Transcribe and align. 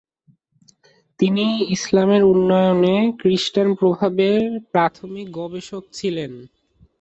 তিনি 1.19 1.45
'ইসলামের 1.67 2.23
উন্নয়নে 2.25 2.95
খ্রিস্টান 3.19 3.69
প্রভাবের' 3.75 4.43
প্রাথমিক 4.71 5.27
গবেষক 5.39 5.83
ছিলেন। 5.93 6.31